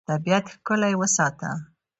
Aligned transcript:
طبیعت 0.09 0.45
ښکلی 0.53 0.93
وساته. 1.01 1.51